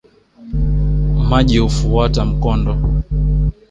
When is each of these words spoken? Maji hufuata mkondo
Maji 1.29 1.57
hufuata 1.59 2.25
mkondo 2.25 2.77